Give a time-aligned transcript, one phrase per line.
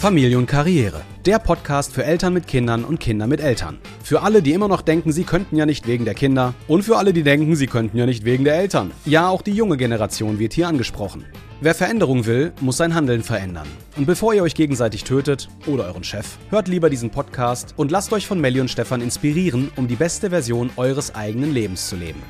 [0.00, 1.02] Familie und Karriere.
[1.26, 3.76] Der Podcast für Eltern mit Kindern und Kinder mit Eltern.
[4.02, 6.54] Für alle, die immer noch denken, sie könnten ja nicht wegen der Kinder.
[6.68, 8.92] Und für alle, die denken, sie könnten ja nicht wegen der Eltern.
[9.04, 11.26] Ja, auch die junge Generation wird hier angesprochen.
[11.60, 13.68] Wer Veränderung will, muss sein Handeln verändern.
[13.98, 18.14] Und bevor ihr euch gegenseitig tötet oder euren Chef, hört lieber diesen Podcast und lasst
[18.14, 22.22] euch von Melli und Stefan inspirieren, um die beste Version eures eigenen Lebens zu leben.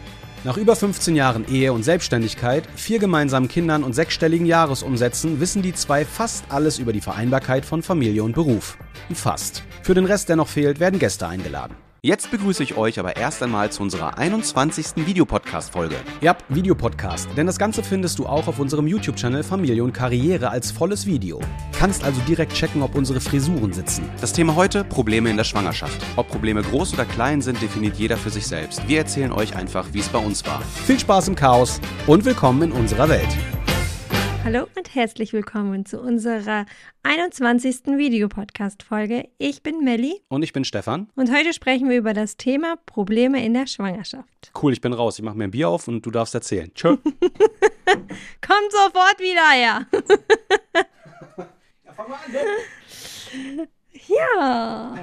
[0.43, 5.75] Nach über 15 Jahren Ehe und Selbstständigkeit, vier gemeinsamen Kindern und sechsstelligen Jahresumsätzen wissen die
[5.75, 8.79] zwei fast alles über die Vereinbarkeit von Familie und Beruf.
[9.13, 9.63] Fast.
[9.83, 11.77] Für den Rest, der noch fehlt, werden Gäste eingeladen.
[12.03, 15.07] Jetzt begrüße ich euch aber erst einmal zu unserer 21.
[15.07, 15.97] Videopodcast-Folge.
[16.23, 20.71] Ja, Videopodcast, denn das Ganze findest du auch auf unserem YouTube-Channel Familie und Karriere als
[20.71, 21.41] volles Video.
[21.79, 24.09] Kannst also direkt checken, ob unsere Frisuren sitzen.
[24.23, 26.01] Das Thema heute: Probleme in der Schwangerschaft.
[26.17, 28.89] Ob Probleme groß oder klein sind, definiert jeder für sich selbst.
[28.89, 30.63] Wir erzählen euch einfach, wie es bei uns war.
[30.87, 33.29] Viel Spaß im Chaos und willkommen in unserer Welt.
[34.45, 36.65] Hallo und herzlich willkommen zu unserer
[37.03, 37.87] 21.
[37.87, 39.29] Videopodcast-Folge.
[39.39, 41.09] Ich bin Melli Und ich bin Stefan.
[41.15, 44.51] und heute sprechen wir über das Thema Probleme in der Schwangerschaft.
[44.61, 45.19] Cool, ich bin raus.
[45.19, 46.73] Ich mache mir ein Bier auf und du darfst erzählen.
[46.75, 46.97] Tschö.
[47.07, 49.87] Kommt sofort wieder her!
[54.09, 54.95] ja,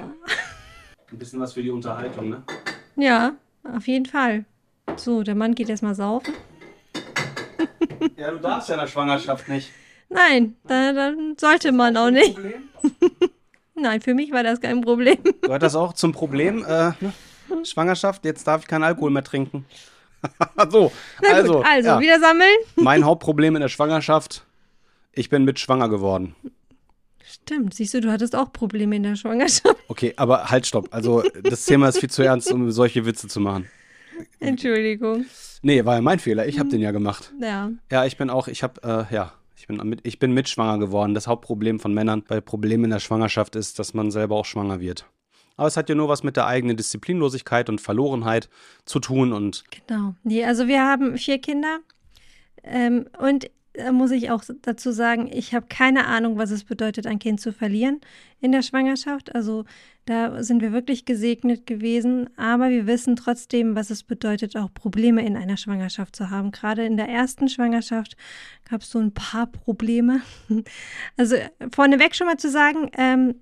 [1.10, 2.42] Ein bisschen was für die Unterhaltung, ne?
[2.96, 3.34] ja,
[3.72, 4.44] auf jeden Fall.
[4.96, 6.34] So, der Mann geht erstmal saufen.
[8.16, 9.70] Ja, du darfst ja in der Schwangerschaft nicht.
[10.08, 12.36] Nein, da, dann sollte man auch nicht.
[13.74, 15.18] Nein, für mich war das kein Problem.
[15.42, 16.64] Gehört das auch zum Problem?
[16.64, 17.12] Äh, ne?
[17.64, 19.64] Schwangerschaft, jetzt darf ich keinen Alkohol mehr trinken.
[20.70, 22.00] so, Na also, gut, also ja.
[22.00, 22.56] wieder sammeln.
[22.76, 24.44] mein Hauptproblem in der Schwangerschaft,
[25.12, 26.34] ich bin mit schwanger geworden.
[27.24, 29.76] Stimmt, siehst du, du hattest auch Probleme in der Schwangerschaft.
[29.86, 30.88] Okay, aber halt, stopp.
[30.90, 33.68] Also, das Thema ist viel zu ernst, um solche Witze zu machen.
[34.40, 35.26] Entschuldigung.
[35.62, 36.46] Nee, war ja mein Fehler.
[36.46, 37.32] Ich habe den ja gemacht.
[37.40, 37.70] Ja.
[37.90, 41.14] Ja, ich bin auch, ich habe, äh, ja, ich bin, mit, ich bin mitschwanger geworden.
[41.14, 44.80] Das Hauptproblem von Männern bei Problemen in der Schwangerschaft ist, dass man selber auch schwanger
[44.80, 45.06] wird.
[45.56, 48.48] Aber es hat ja nur was mit der eigenen Disziplinlosigkeit und Verlorenheit
[48.84, 50.14] zu tun und Genau.
[50.22, 51.80] Nee, also wir haben vier Kinder.
[52.62, 53.50] Ähm, und
[53.92, 57.52] muss ich auch dazu sagen, ich habe keine Ahnung, was es bedeutet, ein Kind zu
[57.52, 58.00] verlieren
[58.40, 59.34] in der Schwangerschaft.
[59.34, 59.64] Also
[60.04, 62.30] da sind wir wirklich gesegnet gewesen.
[62.36, 66.50] Aber wir wissen trotzdem, was es bedeutet, auch Probleme in einer Schwangerschaft zu haben.
[66.50, 68.16] Gerade in der ersten Schwangerschaft
[68.68, 70.22] gab es so ein paar Probleme.
[71.16, 71.36] Also
[71.72, 73.34] vorneweg schon mal zu sagen, ähm,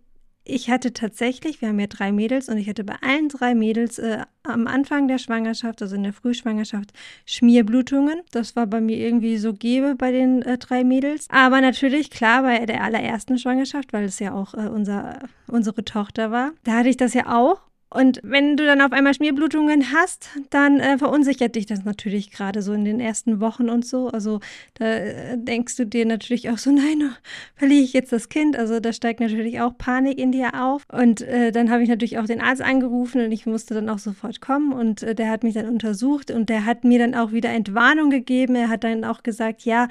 [0.46, 3.98] ich hatte tatsächlich, wir haben ja drei Mädels und ich hatte bei allen drei Mädels
[3.98, 6.92] äh, am Anfang der Schwangerschaft, also in der Frühschwangerschaft,
[7.26, 8.20] Schmierblutungen.
[8.30, 11.26] Das war bei mir irgendwie so gebe bei den äh, drei Mädels.
[11.30, 15.18] Aber natürlich, klar, bei der allerersten Schwangerschaft, weil es ja auch äh, unser,
[15.48, 17.60] unsere Tochter war, da hatte ich das ja auch.
[17.88, 22.60] Und wenn du dann auf einmal Schmierblutungen hast, dann äh, verunsichert dich das natürlich gerade
[22.60, 24.08] so in den ersten Wochen und so.
[24.08, 24.40] Also
[24.74, 27.14] da äh, denkst du dir natürlich auch so, nein, oh,
[27.54, 28.56] verliere ich jetzt das Kind?
[28.56, 30.84] Also da steigt natürlich auch Panik in dir auf.
[30.92, 33.98] Und äh, dann habe ich natürlich auch den Arzt angerufen und ich musste dann auch
[33.98, 37.30] sofort kommen und äh, der hat mich dann untersucht und der hat mir dann auch
[37.30, 38.56] wieder Entwarnung gegeben.
[38.56, 39.86] Er hat dann auch gesagt, ja,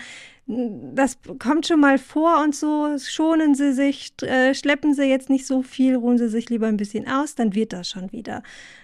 [0.48, 5.48] das kommt schon mal vor und so, schonen Sie sich, äh, schleppen Sie jetzt nicht
[5.48, 8.44] so viel, ruhen Sie sich lieber ein bisschen aus, dann wird das schon wieder.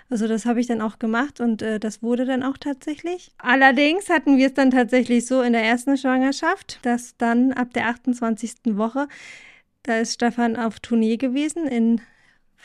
[0.10, 3.32] Also das habe ich dann auch gemacht und äh, das wurde dann auch tatsächlich.
[3.38, 7.88] Allerdings hatten wir es dann tatsächlich so in der ersten Schwangerschaft, dass dann ab der
[7.88, 8.54] 28.
[8.72, 9.08] Woche,
[9.84, 12.02] da ist Stefan auf Tournee gewesen in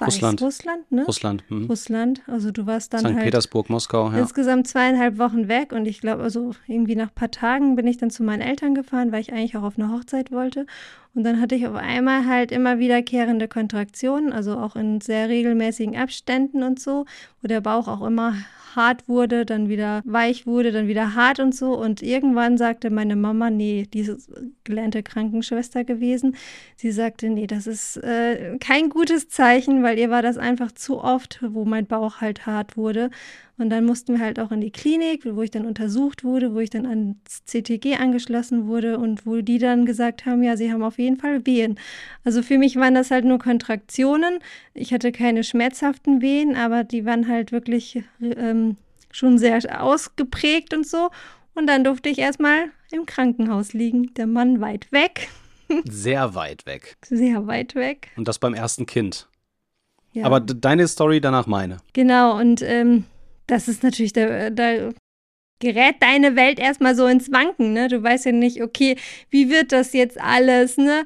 [0.01, 0.41] Russland.
[0.41, 1.05] Weißrussland, ne?
[1.05, 1.45] Russland.
[1.49, 1.67] Hm.
[1.67, 2.23] Russland.
[2.27, 3.07] Also du warst dann St.
[3.07, 4.19] halt Petersburg, Moskau, ja.
[4.19, 7.97] insgesamt zweieinhalb Wochen weg und ich glaube, also irgendwie nach ein paar Tagen bin ich
[7.97, 10.67] dann zu meinen Eltern gefahren, weil ich eigentlich auch auf eine Hochzeit wollte.
[11.15, 15.97] Und dann hatte ich auf einmal halt immer wiederkehrende Kontraktionen, also auch in sehr regelmäßigen
[15.97, 17.07] Abständen und so,
[17.41, 18.35] wo der Bauch auch immer
[18.77, 21.77] hart wurde, dann wieder weich wurde, dann wieder hart und so.
[21.77, 24.19] Und irgendwann sagte meine Mama, nee, diese
[24.65, 26.37] gelernte Krankenschwester gewesen,
[26.77, 31.03] sie sagte, nee, das ist äh, kein gutes Zeichen, weil ihr war das einfach zu
[31.03, 33.11] oft, wo mein Bauch halt hart wurde.
[33.59, 36.59] Und dann mussten wir halt auch in die Klinik, wo ich dann untersucht wurde, wo
[36.59, 40.83] ich dann ans CTG angeschlossen wurde und wo die dann gesagt haben, ja, sie haben
[40.83, 41.79] auf jeden Fall Wehen.
[42.25, 44.41] Also für mich waren das halt nur Kontraktionen.
[44.75, 48.77] Ich hatte keine schmerzhaften Wehen, aber die waren halt wirklich ähm,
[49.11, 51.09] schon sehr ausgeprägt und so.
[51.55, 54.13] Und dann durfte ich erstmal im Krankenhaus liegen.
[54.15, 55.29] Der Mann weit weg,
[55.89, 56.97] Sehr weit weg.
[57.03, 58.09] sehr weit weg.
[58.17, 59.29] Und das beim ersten Kind.
[60.13, 60.25] Ja.
[60.27, 61.79] Aber deine Story danach meine.
[61.93, 63.05] Genau, und ähm,
[63.47, 64.91] das ist natürlich, da, da
[65.59, 67.89] gerät deine Welt erstmal so ins Wanken, ne?
[67.89, 68.97] Du weißt ja nicht, okay,
[69.31, 71.05] wie wird das jetzt alles, ne?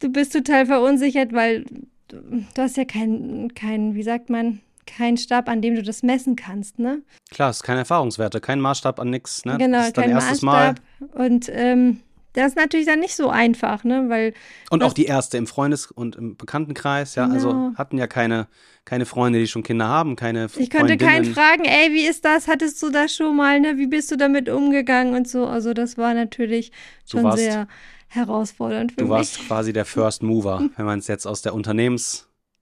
[0.00, 1.64] Du bist total verunsichert, weil
[2.08, 6.36] du, hast ja keinen, kein, wie sagt man, keinen Stab, an dem du das messen
[6.36, 7.02] kannst, ne?
[7.30, 9.44] Klar, es ist keine Erfahrungswerte, kein Maßstab an nix.
[9.44, 9.56] Ne?
[9.58, 10.80] Genau, das ist dein kein erstes Maßstab.
[11.14, 12.00] Und ähm,
[12.32, 14.04] Das ist natürlich dann nicht so einfach, ne?
[14.08, 14.34] Weil
[14.70, 17.72] Und auch die erste im Freundes- und im Bekanntenkreis, ja, also Genau.
[17.76, 18.46] hatten ja keine,
[18.84, 22.46] keine Freunde, die schon Kinder haben, keine ich konnte keinen fragen, ey, wie ist das?
[22.48, 23.78] Hattest du das schon mal, ne?
[23.78, 25.46] Wie bist du damit umgegangen und so?
[25.46, 26.70] Also das war natürlich
[27.10, 27.66] Du schon warst- sehr
[28.08, 29.10] herausfordernd für Du mich.
[29.10, 31.54] warst quasi der First Mover, wenn man es jetzt aus der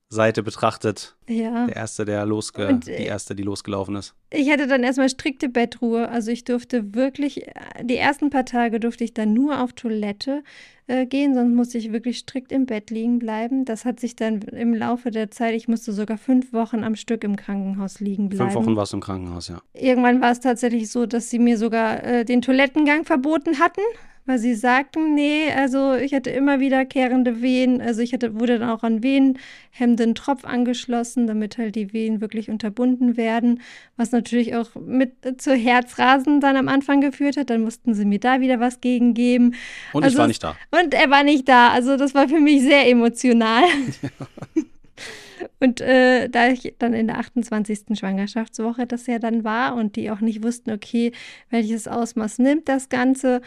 [0.09, 1.15] Unternehmensseite betrachtet.
[1.27, 1.67] ja.
[1.67, 4.15] Der Erste, der losge Und, die äh, Erste, die losgelaufen ist.
[4.31, 6.09] Ich hatte dann erstmal strikte Bettruhe.
[6.09, 7.45] Also ich durfte wirklich,
[7.83, 10.43] die ersten paar Tage durfte ich dann nur auf Toilette
[10.87, 13.65] äh, gehen, sonst musste ich wirklich strikt im Bett liegen bleiben.
[13.65, 17.23] Das hat sich dann im Laufe der Zeit, ich musste sogar fünf Wochen am Stück
[17.23, 18.51] im Krankenhaus liegen bleiben.
[18.51, 19.61] Fünf Wochen warst du im Krankenhaus, ja.
[19.73, 23.81] Irgendwann war es tatsächlich so, dass sie mir sogar äh, den Toilettengang verboten hatten,
[24.29, 27.81] weil sie sagten, nee, also ich hatte immer wiederkehrende Wehen.
[27.81, 32.47] Also ich hatte, wurde dann auch an wehenhemmenden Tropf angeschlossen, damit halt die Wehen wirklich
[32.47, 33.59] unterbunden werden,
[33.97, 37.49] was natürlich auch mit äh, zu Herzrasen dann am Anfang geführt hat.
[37.49, 39.55] Dann mussten sie mir da wieder was gegengeben.
[39.93, 40.55] Und Also ich war nicht da.
[40.79, 41.69] Und er war nicht da.
[41.69, 43.63] Also das war für mich sehr emotional.
[45.59, 47.97] Und äh, da ich dann in der 28.
[47.97, 51.11] Schwangerschaftswoche das ja dann war und die auch nicht wussten, okay,
[51.49, 53.41] welches Ausmaß nimmt das Ganze,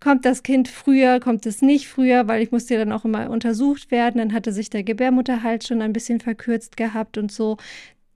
[0.00, 3.30] kommt das Kind früher, kommt es nicht früher, weil ich musste ja dann auch immer
[3.30, 4.18] untersucht werden.
[4.18, 7.56] Dann hatte sich der Gebärmutterhals schon ein bisschen verkürzt gehabt und so.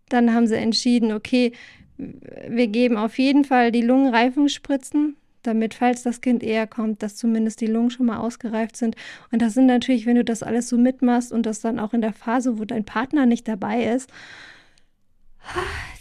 [0.09, 1.53] Dann haben sie entschieden, okay,
[1.97, 7.61] wir geben auf jeden Fall die Lungenreifungsspritzen, damit, falls das Kind eher kommt, dass zumindest
[7.61, 8.95] die Lungen schon mal ausgereift sind.
[9.33, 12.01] Und das sind natürlich, wenn du das alles so mitmachst und das dann auch in
[12.01, 14.11] der Phase, wo dein Partner nicht dabei ist,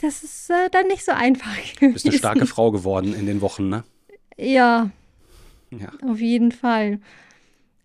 [0.01, 1.55] das ist äh, dann nicht so einfach.
[1.79, 3.83] Du bist eine starke Frau geworden in den Wochen, ne?
[4.37, 4.91] Ja,
[5.71, 5.91] Ja.
[6.07, 6.99] auf jeden Fall.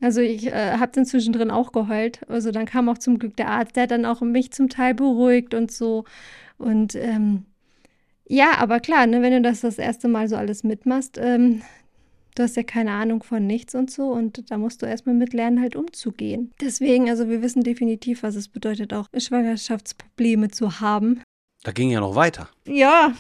[0.01, 2.21] Also ich äh, habe dann zwischendrin auch geheult.
[2.29, 5.55] Also dann kam auch zum Glück der Arzt, der dann auch mich zum Teil beruhigt
[5.55, 6.05] und so.
[6.59, 7.45] Und ähm,
[8.27, 11.63] ja, aber klar, ne, wenn du das das erste Mal so alles mitmachst, ähm,
[12.35, 14.09] du hast ja keine Ahnung von nichts und so.
[14.09, 16.51] Und da musst du erstmal mit lernen, halt umzugehen.
[16.61, 21.23] Deswegen, also wir wissen definitiv, was es bedeutet, auch Schwangerschaftsprobleme zu haben.
[21.63, 22.49] Da ging ja noch weiter.
[22.67, 23.13] Ja,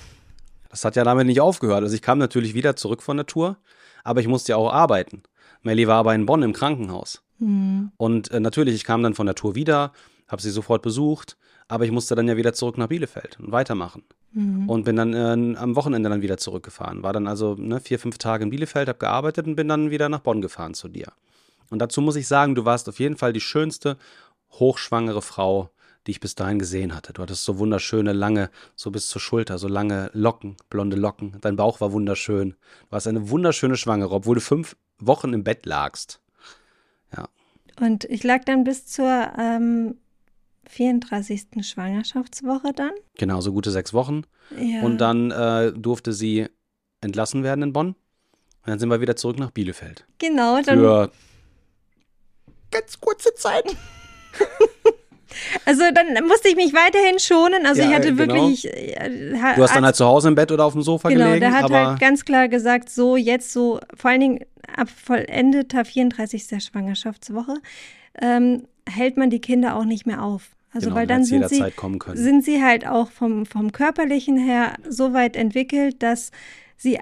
[0.69, 1.83] Das hat ja damit nicht aufgehört.
[1.85, 3.59] Also ich kam natürlich wieder zurück von der Tour,
[4.05, 5.23] aber ich musste ja auch arbeiten.
[5.63, 7.23] Melly war aber in Bonn im Krankenhaus.
[7.39, 9.93] hm, Und äh, natürlich, ich kam dann von der Tour wieder,
[10.29, 11.37] habe sie sofort besucht,
[11.69, 14.03] aber ich musste dann ja wieder zurück nach Bielefeld und weitermachen.
[14.33, 14.69] hm.
[14.69, 17.03] Und bin dann äh, am Wochenende dann wieder zurückgefahren.
[17.03, 20.09] War dann also ne, vier, fünf Tage in Bielefeld, habe gearbeitet und bin dann wieder
[20.09, 21.13] nach Bonn gefahren zu dir.
[21.71, 23.97] Und dazu muss ich sagen, du warst auf jeden Fall die schönste
[24.53, 25.71] hochschwangere Frau,
[26.07, 27.13] die ich bis dahin gesehen hatte.
[27.13, 31.37] Du hattest so wunderschöne, lange, so bis zur Schulter, so lange Locken, blonde Locken.
[31.41, 32.51] Dein Bauch war wunderschön.
[32.51, 36.23] Du warst eine wunderschöne Schwangere, obwohl du fünf Wochen im Bett lagst.
[37.81, 39.97] Und ich lag dann bis zur ähm,
[40.69, 41.49] 34.
[41.63, 42.93] Schwangerschaftswoche dann.
[43.19, 44.23] Genau, so gute sechs Wochen.
[44.57, 44.83] Ja.
[44.83, 46.49] Und dann äh, durfte sie
[47.01, 47.89] entlassen werden in Bonn.
[47.89, 50.07] Und dann sind wir wieder zurück nach Bielefeld.
[50.19, 50.79] Genau, dann.
[50.79, 51.11] Für
[52.71, 53.65] ganz kurze Zeit.
[55.65, 57.67] Also dann musste ich mich weiterhin schonen.
[57.67, 58.35] Also Ja, ich hatte äh, genau.
[58.35, 58.67] wirklich.
[58.73, 61.27] äh, ha- Du hast dann halt zu Hause im Bett oder auf dem Sofa Genau,
[61.27, 64.41] gelegen, der hat halt ganz klar gesagt, so jetzt so, vor allen Dingen
[64.77, 66.63] ab vollendeter 34.
[66.65, 67.57] Schwangerschaftswoche,
[68.21, 70.51] ähm, hält man die Kinder auch nicht mehr auf.
[70.75, 71.63] Also genau, weil dann sind sie,
[72.15, 76.31] sind sie halt auch vom, vom körperlichen her so weit entwickelt, dass
[76.79, 77.01] sie äh,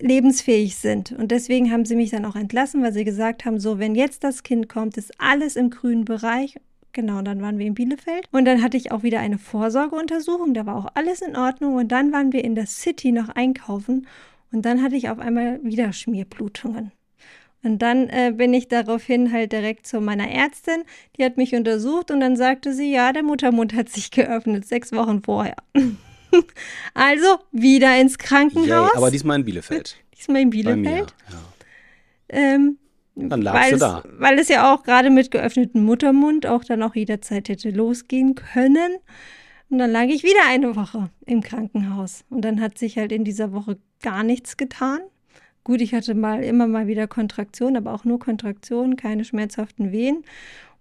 [0.00, 1.12] lebensfähig sind.
[1.12, 4.24] Und deswegen haben sie mich dann auch entlassen, weil sie gesagt haben, so, wenn jetzt
[4.24, 6.56] das Kind kommt, ist alles im grünen Bereich.
[6.92, 8.28] Genau, dann waren wir in Bielefeld.
[8.32, 10.52] Und dann hatte ich auch wieder eine Vorsorgeuntersuchung.
[10.52, 11.76] Da war auch alles in Ordnung.
[11.76, 14.06] Und dann waren wir in der City noch einkaufen.
[14.52, 16.92] Und dann hatte ich auf einmal wieder Schmierblutungen.
[17.64, 20.82] Und dann äh, bin ich daraufhin halt direkt zu meiner Ärztin.
[21.16, 24.92] Die hat mich untersucht und dann sagte sie, ja, der Muttermund hat sich geöffnet, sechs
[24.92, 25.56] Wochen vorher.
[26.94, 28.96] also wieder ins Yay, Krankenhaus.
[28.96, 29.96] aber diesmal in Bielefeld.
[30.18, 30.82] Diesmal in Bei mir.
[30.82, 31.14] Bielefeld.
[31.30, 31.38] Ja.
[32.28, 32.78] Ähm,
[33.14, 34.02] Dann lagst weil, du es, da.
[34.18, 38.96] weil es ja auch gerade mit geöffnetem Muttermund auch dann auch jederzeit hätte losgehen können.
[39.68, 42.24] Und dann lag ich wieder eine Woche im Krankenhaus.
[42.30, 45.00] Und dann hat sich halt in dieser Woche gar nichts getan.
[45.64, 50.24] Gut, ich hatte mal immer mal wieder Kontraktionen, aber auch nur Kontraktionen, keine schmerzhaften Wehen.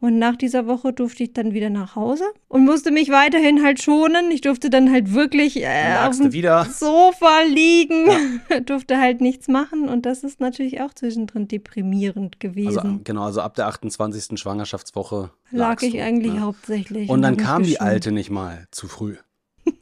[0.01, 3.84] Und nach dieser Woche durfte ich dann wieder nach Hause und musste mich weiterhin halt
[3.84, 4.31] schonen.
[4.31, 6.65] Ich durfte dann halt wirklich äh, auf dem wieder.
[6.65, 8.10] Sofa liegen,
[8.65, 9.88] durfte halt nichts machen.
[9.88, 12.79] Und das ist natürlich auch zwischendrin deprimierend gewesen.
[12.79, 14.39] Also genau, also ab der 28.
[14.39, 16.41] Schwangerschaftswoche lag ich du, eigentlich ne?
[16.41, 17.08] hauptsächlich.
[17.08, 17.79] Und dann kam die.
[17.79, 19.17] Alte nicht mal zu früh.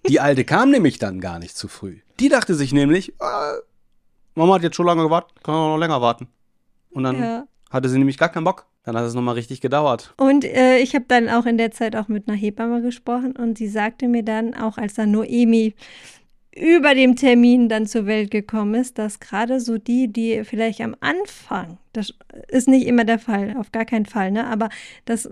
[0.10, 2.00] Die Alte kam nämlich dann gar nicht zu früh.
[2.20, 3.54] Die dachte sich nämlich, äh,
[4.36, 6.28] Mama hat jetzt schon lange gewartet, kann noch länger warten.
[6.92, 7.48] Und dann Ja.
[7.70, 8.66] hatte sie nämlich gar keinen Bock.
[8.84, 10.14] Dann hat es nochmal richtig gedauert.
[10.18, 13.58] Und äh, ich habe dann auch in der Zeit auch mit einer Hebamme gesprochen und
[13.58, 15.76] sie sagte mir dann, auch als dann Noemi
[16.56, 20.96] über dem Termin dann zur Welt gekommen ist, dass gerade so die, die vielleicht am
[21.00, 22.14] Anfang, das
[22.48, 24.48] ist nicht immer der Fall, auf gar keinen Fall, ne?
[24.48, 24.70] Aber
[25.06, 25.30] dass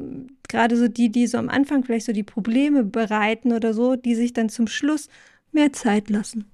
[0.48, 4.16] gerade so die, die so am Anfang vielleicht so die Probleme bereiten oder so, die
[4.16, 5.10] sich dann zum Schluss
[5.52, 6.46] mehr Zeit lassen.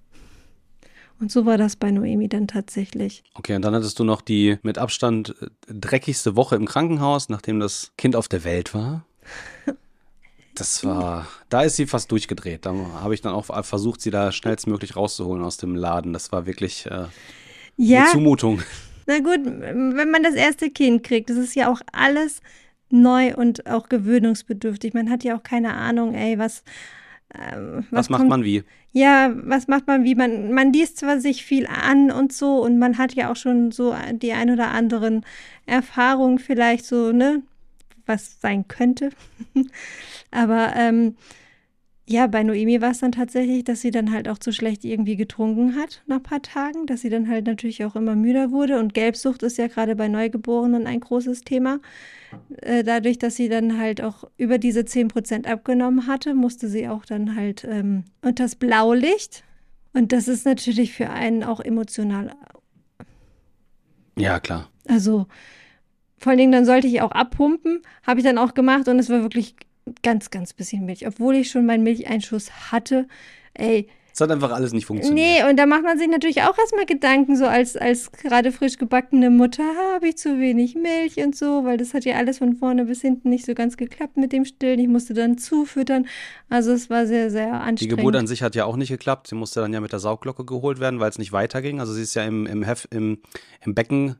[1.23, 3.23] Und so war das bei Noemi dann tatsächlich.
[3.33, 7.61] Okay, und dann hattest du noch die mit Abstand äh, dreckigste Woche im Krankenhaus, nachdem
[7.61, 9.05] das Kind auf der Welt war.
[10.53, 12.65] Das war, da ist sie fast durchgedreht.
[12.65, 16.11] Da habe ich dann auch versucht, sie da schnellstmöglich rauszuholen aus dem Laden.
[16.11, 17.05] Das war wirklich äh,
[17.77, 18.01] ja.
[18.01, 18.61] eine Zumutung.
[19.07, 22.41] Na gut, wenn man das erste Kind kriegt, das ist ja auch alles
[22.89, 24.93] neu und auch gewöhnungsbedürftig.
[24.93, 26.63] Man hat ja auch keine Ahnung, ey, was.
[27.33, 28.63] Ähm, was, was macht kommt, man wie?
[28.91, 30.15] Ja, was macht man wie?
[30.15, 33.71] Man, man liest zwar sich viel an und so und man hat ja auch schon
[33.71, 35.25] so die ein oder anderen
[35.65, 37.41] Erfahrungen vielleicht so, ne,
[38.05, 39.09] was sein könnte.
[40.31, 41.15] Aber ähm,
[42.05, 45.15] ja, bei Noemi war es dann tatsächlich, dass sie dann halt auch zu schlecht irgendwie
[45.15, 48.77] getrunken hat nach ein paar Tagen, dass sie dann halt natürlich auch immer müder wurde.
[48.79, 51.79] Und Gelbsucht ist ja gerade bei Neugeborenen ein großes Thema.
[52.61, 56.87] Äh, dadurch, dass sie dann halt auch über diese 10 Prozent abgenommen hatte, musste sie
[56.87, 59.43] auch dann halt ähm, unters Blaulicht.
[59.93, 62.31] Und das ist natürlich für einen auch emotional.
[64.17, 64.69] Ja, klar.
[64.87, 65.27] Also
[66.17, 69.09] vor allen Dingen, dann sollte ich auch abpumpen, habe ich dann auch gemacht und es
[69.09, 69.55] war wirklich
[70.01, 73.07] ganz, ganz bisschen Milch, obwohl ich schon meinen Milcheinschuss hatte.
[73.53, 73.87] Ey.
[74.13, 75.43] Es hat einfach alles nicht funktioniert.
[75.43, 78.77] Nee, und da macht man sich natürlich auch erstmal Gedanken, so als, als gerade frisch
[78.77, 79.63] gebackene Mutter,
[79.95, 83.01] habe ich zu wenig Milch und so, weil das hat ja alles von vorne bis
[83.01, 84.79] hinten nicht so ganz geklappt mit dem Stillen.
[84.79, 86.05] Ich musste dann zufüttern.
[86.47, 87.81] Also es war sehr, sehr anstrengend.
[87.81, 89.27] Die Geburt an sich hat ja auch nicht geklappt.
[89.27, 91.79] Sie musste dann ja mit der Saugglocke geholt werden, weil es nicht weiterging.
[91.79, 93.17] Also sie ist ja im, im, Hef, im,
[93.65, 94.17] im Becken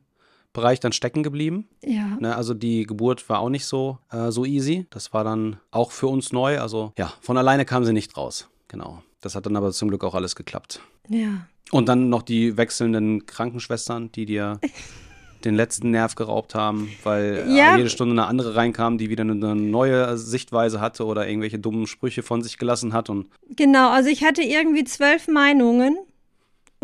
[0.54, 1.68] Bereich dann stecken geblieben.
[1.84, 2.16] Ja.
[2.20, 4.86] Ne, also die Geburt war auch nicht so, äh, so easy.
[4.90, 6.60] Das war dann auch für uns neu.
[6.60, 8.48] Also ja, von alleine kam sie nicht raus.
[8.68, 9.02] Genau.
[9.24, 10.80] Das hat dann aber zum Glück auch alles geklappt.
[11.08, 11.46] Ja.
[11.70, 14.60] Und dann noch die wechselnden Krankenschwestern, die dir
[15.44, 17.76] den letzten Nerv geraubt haben, weil äh, ja.
[17.76, 22.22] jede Stunde eine andere reinkam, die wieder eine neue Sichtweise hatte oder irgendwelche dummen Sprüche
[22.22, 23.10] von sich gelassen hat.
[23.10, 25.96] Und genau, also ich hatte irgendwie zwölf Meinungen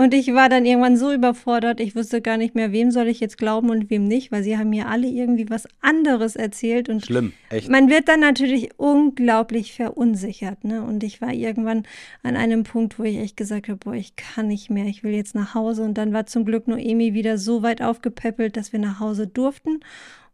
[0.00, 3.21] und ich war dann irgendwann so überfordert, ich wusste gar nicht mehr, wem soll ich
[3.21, 6.88] jetzt glauben und wem nicht, weil sie haben mir alle irgendwie was anderes erzählt.
[6.88, 7.69] Und Schlimm, echt.
[7.69, 10.64] Man wird dann natürlich unglaublich verunsichert.
[10.64, 10.83] Ne?
[10.83, 11.83] Und ich war irgendwann
[12.23, 15.12] an einem Punkt, wo ich echt gesagt habe, boah, ich kann nicht mehr, ich will
[15.12, 15.83] jetzt nach Hause.
[15.83, 19.80] Und dann war zum Glück Noemi wieder so weit aufgepäppelt, dass wir nach Hause durften.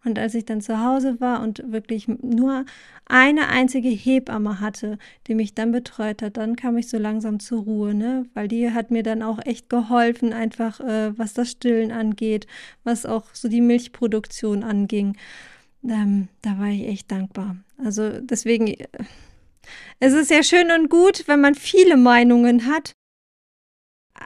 [0.06, 2.64] Und als ich dann zu Hause war und wirklich nur
[3.06, 7.62] eine einzige Hebamme hatte, die mich dann betreut hat, dann kam ich so langsam zur
[7.64, 8.25] Ruhe, ne?
[8.32, 12.46] Weil die hat mir dann auch echt geholfen, einfach äh, was das Stillen angeht,
[12.84, 15.16] was auch so die Milchproduktion anging.
[15.84, 17.56] Ähm, da war ich echt dankbar.
[17.84, 18.86] Also deswegen, äh,
[19.98, 22.92] es ist ja schön und gut, wenn man viele Meinungen hat.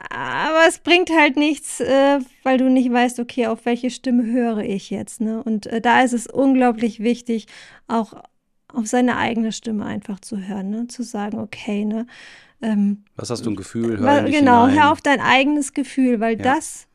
[0.09, 4.59] Aber es bringt halt nichts, äh, weil du nicht weißt, okay, auf welche Stimme höre
[4.59, 5.21] ich jetzt.
[5.21, 5.41] Ne?
[5.43, 7.47] Und äh, da ist es unglaublich wichtig,
[7.87, 8.13] auch
[8.73, 10.87] auf seine eigene Stimme einfach zu hören, ne?
[10.87, 12.07] zu sagen, okay, ne?
[12.61, 13.99] Ähm, Was hast du ein Gefühl?
[13.99, 14.75] Hör genau, hinein.
[14.83, 16.43] hör auf dein eigenes Gefühl, weil ja.
[16.43, 16.87] das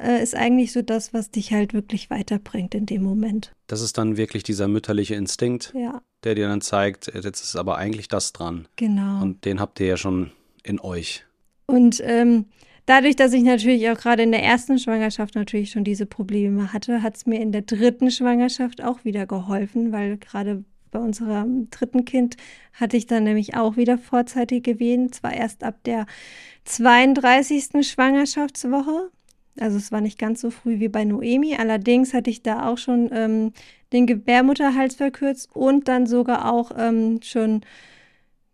[0.00, 3.52] äh, ist eigentlich so das, was dich halt wirklich weiterbringt in dem Moment.
[3.66, 6.02] Das ist dann wirklich dieser mütterliche Instinkt, ja.
[6.24, 8.66] der dir dann zeigt, jetzt ist aber eigentlich das dran.
[8.76, 9.22] Genau.
[9.22, 10.32] Und den habt ihr ja schon
[10.64, 11.24] in euch.
[11.66, 12.46] Und ähm,
[12.86, 17.02] dadurch, dass ich natürlich auch gerade in der ersten Schwangerschaft natürlich schon diese Probleme hatte,
[17.02, 22.04] hat es mir in der dritten Schwangerschaft auch wieder geholfen, weil gerade bei unserem dritten
[22.04, 22.36] Kind
[22.74, 26.06] hatte ich dann nämlich auch wieder vorzeitige Wehen, zwar erst ab der
[26.64, 27.86] 32.
[27.88, 29.10] Schwangerschaftswoche.
[29.58, 31.56] Also es war nicht ganz so früh wie bei Noemi.
[31.56, 33.52] Allerdings hatte ich da auch schon ähm,
[33.92, 37.62] den Gebärmutterhals verkürzt und dann sogar auch ähm, schon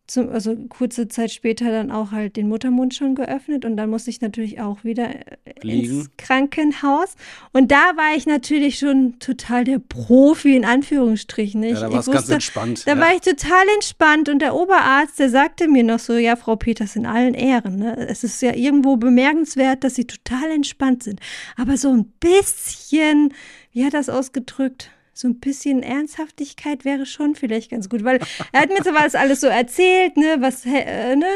[0.09, 4.11] zum, also kurze Zeit später dann auch halt den Muttermund schon geöffnet und dann musste
[4.11, 5.99] ich natürlich auch wieder äh, Liegen.
[5.99, 7.15] ins Krankenhaus.
[7.53, 11.62] Und da war ich natürlich schon total der Profi in Anführungsstrichen.
[11.62, 12.87] Ich, ja, da war es ganz entspannt.
[12.87, 12.99] Da ja.
[12.99, 16.97] war ich total entspannt und der Oberarzt, der sagte mir noch so, ja, Frau Peters,
[16.97, 17.79] in allen Ehren.
[17.79, 18.09] Ne?
[18.09, 21.21] Es ist ja irgendwo bemerkenswert, dass Sie total entspannt sind.
[21.57, 23.35] Aber so ein bisschen,
[23.73, 24.91] wie hat das ausgedrückt?
[25.19, 28.21] So ein bisschen Ernsthaftigkeit wäre schon vielleicht ganz gut, weil
[28.53, 31.27] er hat mir zwar das alles so erzählt, ne, was, äh, ne,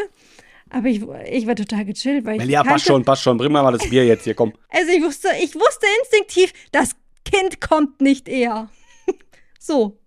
[0.72, 2.48] aber ich, ich war total gechillt, weil ich.
[2.48, 3.36] Ja, passt schon, passt schon.
[3.36, 4.54] Bring mal das Bier jetzt hier, komm.
[4.70, 8.70] Also ich wusste, ich wusste instinktiv, das Kind kommt nicht eher.
[9.58, 9.98] so.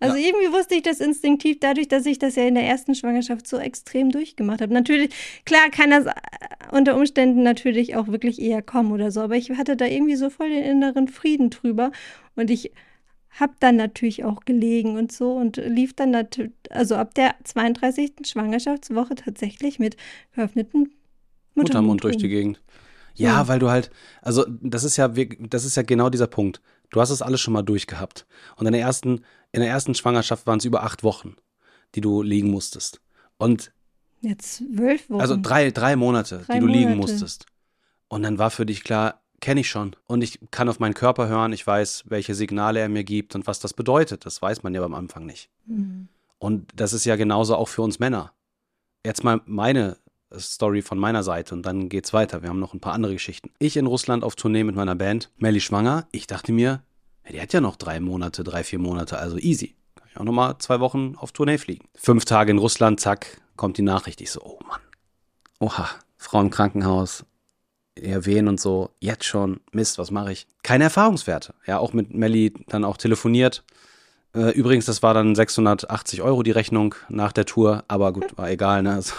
[0.00, 0.26] Also ja.
[0.26, 3.58] irgendwie wusste ich das instinktiv, dadurch, dass ich das ja in der ersten Schwangerschaft so
[3.58, 4.74] extrem durchgemacht habe.
[4.74, 5.10] Natürlich,
[5.44, 6.12] klar kann das äh,
[6.72, 10.30] unter Umständen natürlich auch wirklich eher kommen oder so, aber ich hatte da irgendwie so
[10.30, 11.92] voll den inneren Frieden drüber
[12.34, 12.72] und ich
[13.40, 18.12] habe dann natürlich auch gelegen und so und lief dann natürlich, also ab der 32.
[18.24, 19.96] Schwangerschaftswoche tatsächlich mit
[20.34, 20.90] geöffneten
[21.54, 22.28] Muttermund, Muttermund durch die.
[22.28, 22.62] Gegend.
[23.14, 23.48] Ja, So.
[23.48, 23.90] weil du halt,
[24.20, 26.60] also das ist ja, das ist ja genau dieser Punkt.
[26.90, 28.26] Du hast es alles schon mal durchgehabt.
[28.56, 31.34] Und in der ersten, in der ersten Schwangerschaft waren es über acht Wochen,
[31.94, 33.00] die du liegen musstest.
[33.38, 33.72] Und
[34.20, 35.20] Jetzt zwölf Wochen.
[35.20, 37.12] also drei, drei Monate, Drei die du liegen Monate.
[37.12, 37.46] musstest.
[38.08, 39.96] Und dann war für dich klar, kenne ich schon.
[40.06, 43.46] Und ich kann auf meinen Körper hören, ich weiß, welche Signale er mir gibt und
[43.46, 44.26] was das bedeutet.
[44.26, 45.48] Das weiß man ja am Anfang nicht.
[45.66, 46.08] Hm.
[46.38, 48.32] Und das ist ja genauso auch für uns Männer.
[49.04, 49.96] Jetzt mal meine
[50.36, 52.42] Story von meiner Seite und dann geht's weiter.
[52.42, 53.50] Wir haben noch ein paar andere Geschichten.
[53.58, 56.06] Ich in Russland auf Tournee mit meiner Band, Melly schwanger.
[56.12, 56.82] Ich dachte mir,
[57.30, 59.76] die hat ja noch drei Monate, drei, vier Monate, also easy.
[59.94, 61.88] Kann ich auch nochmal zwei Wochen auf Tournee fliegen.
[61.94, 64.20] Fünf Tage in Russland, zack, kommt die Nachricht.
[64.20, 64.80] Ich so, oh Mann.
[65.58, 67.24] Oha, Frau im Krankenhaus,
[67.96, 70.46] eher Wehen und so, jetzt schon, Mist, was mache ich?
[70.62, 71.54] Keine Erfahrungswerte.
[71.66, 73.64] Ja, auch mit Melly dann auch telefoniert.
[74.34, 78.50] Äh, Übrigens, das war dann 680 Euro die Rechnung nach der Tour, aber gut, war
[78.50, 78.94] egal, ne?
[78.94, 79.14] Also,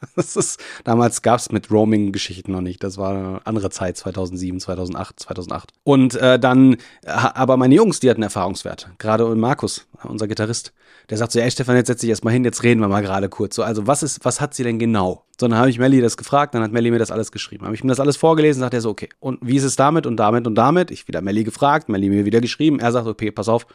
[0.16, 2.82] das ist, damals gab es mit Roaming-Geschichten noch nicht.
[2.84, 5.72] Das war eine andere Zeit, 2007, 2008, 2008.
[5.84, 6.76] Und äh, dann,
[7.06, 8.92] ha- aber meine Jungs, die hatten Erfahrungswerte.
[8.98, 10.72] Gerade Markus, unser Gitarrist,
[11.10, 13.00] der sagt so, ey Stefan, jetzt setz dich erst mal hin, jetzt reden wir mal
[13.00, 13.56] gerade kurz.
[13.56, 15.24] So, also was ist, was hat sie denn genau?
[15.40, 17.64] So, dann habe ich Melly das gefragt, dann hat Melly mir das alles geschrieben.
[17.64, 19.08] Habe ich mir das alles vorgelesen, sagt er so, okay.
[19.18, 20.90] Und wie ist es damit und damit und damit?
[20.90, 22.78] Ich wieder Melly gefragt, Melly mir wieder geschrieben.
[22.78, 23.66] Er sagt, okay, pass auf,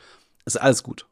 [0.45, 1.07] ist alles gut.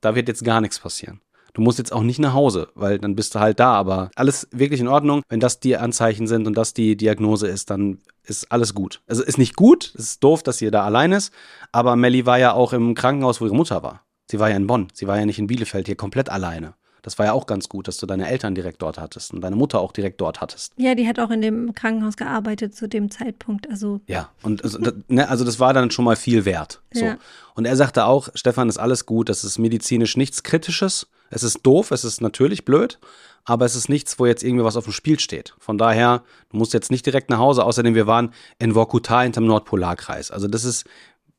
[0.00, 1.20] Da wird jetzt gar nichts passieren.
[1.54, 4.48] Du musst jetzt auch nicht nach Hause, weil dann bist du halt da, aber alles
[4.50, 5.22] wirklich in Ordnung.
[5.28, 9.02] Wenn das die Anzeichen sind und das die Diagnose ist, dann ist alles gut.
[9.06, 11.32] Also ist nicht gut, es ist doof, dass sie da allein ist,
[11.70, 14.02] aber Melly war ja auch im Krankenhaus, wo ihre Mutter war.
[14.28, 16.74] Sie war ja in Bonn, sie war ja nicht in Bielefeld hier komplett alleine.
[17.04, 19.56] Das war ja auch ganz gut, dass du deine Eltern direkt dort hattest und deine
[19.56, 20.72] Mutter auch direkt dort hattest.
[20.78, 23.68] Ja, die hat auch in dem Krankenhaus gearbeitet zu dem Zeitpunkt.
[23.68, 26.80] Also Ja, und also, das, ne, also das war dann schon mal viel wert.
[26.94, 27.04] So.
[27.04, 27.18] Ja.
[27.54, 31.06] Und er sagte auch, Stefan, ist alles gut, das ist medizinisch nichts Kritisches.
[31.28, 32.98] Es ist doof, es ist natürlich blöd,
[33.44, 35.54] aber es ist nichts, wo jetzt irgendwie was auf dem Spiel steht.
[35.58, 39.44] Von daher, du musst jetzt nicht direkt nach Hause, außerdem wir waren in Vorkuta hinterm
[39.44, 40.30] Nordpolarkreis.
[40.30, 40.86] Also das ist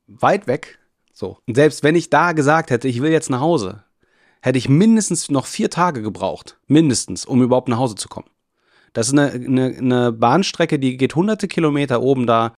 [0.05, 0.77] weit weg.
[1.11, 1.39] So.
[1.47, 3.83] Und selbst wenn ich da gesagt hätte, ich will jetzt nach Hause,
[4.45, 6.57] hätte ich mindestens noch vier Tage gebraucht.
[6.67, 8.29] Mindestens, um überhaupt nach Hause zu kommen.
[8.93, 12.53] Das ist eine, eine, eine Bahnstrecke, die geht hunderte Kilometer oben da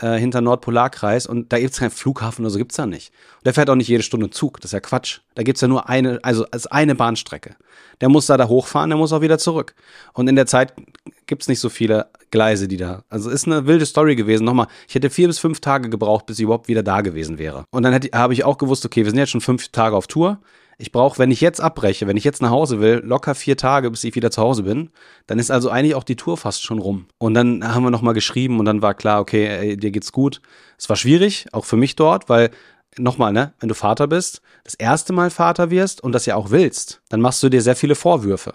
[0.00, 3.10] äh, hinter Nordpolarkreis und da gibt's keinen Flughafen oder so gibt's da nicht.
[3.38, 5.20] Und der fährt auch nicht jede Stunde Zug, das ist ja Quatsch.
[5.34, 7.56] Da gibt's ja nur eine, also als eine Bahnstrecke.
[8.02, 9.74] Der muss da da hochfahren, der muss auch wieder zurück.
[10.12, 10.74] Und in der Zeit
[11.26, 13.02] gibt's nicht so viele Gleise, die da.
[13.08, 14.44] Also ist eine wilde Story gewesen.
[14.44, 17.64] Nochmal, ich hätte vier bis fünf Tage gebraucht, bis ich überhaupt wieder da gewesen wäre.
[17.70, 20.40] Und dann habe ich auch gewusst, okay, wir sind jetzt schon fünf Tage auf Tour.
[20.78, 23.90] Ich brauche, wenn ich jetzt abbreche, wenn ich jetzt nach Hause will, locker vier Tage,
[23.90, 24.90] bis ich wieder zu Hause bin.
[25.26, 27.06] Dann ist also eigentlich auch die Tour fast schon rum.
[27.18, 30.40] Und dann haben wir nochmal geschrieben und dann war klar, okay, ey, dir geht's gut.
[30.78, 32.50] Es war schwierig, auch für mich dort, weil
[32.98, 36.50] nochmal, ne, wenn du Vater bist, das erste Mal Vater wirst und das ja auch
[36.50, 38.54] willst, dann machst du dir sehr viele Vorwürfe.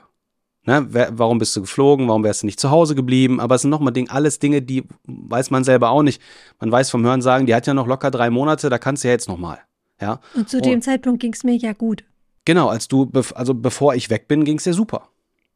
[0.65, 2.07] Ne, warum bist du geflogen?
[2.09, 3.39] Warum wärst du nicht zu Hause geblieben?
[3.39, 6.21] Aber es sind nochmal Ding, alles Dinge, die weiß man selber auch nicht.
[6.59, 9.07] Man weiß vom Hören sagen, die hat ja noch locker drei Monate, da kannst du
[9.07, 9.59] ja jetzt nochmal.
[10.01, 10.61] Ja, und zu Oh.
[10.61, 12.03] dem Zeitpunkt ging es mir ja gut.
[12.45, 15.09] Genau, als du, also bevor ich weg bin, ging's dir super.